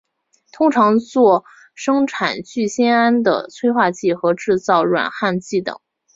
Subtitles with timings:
[0.51, 1.45] 通常作
[1.75, 5.79] 生产聚酰胺的催化剂和制造软焊剂等。